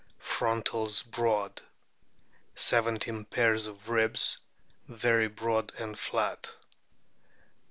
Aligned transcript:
Frontals 0.17 1.03
broad. 1.03 1.61
Seventeen 2.55 3.23
pairs 3.23 3.67
of 3.67 3.87
ribs, 3.87 4.41
very 4.87 5.27
broad 5.27 5.71
and 5.77 5.95
flat. 5.99 6.55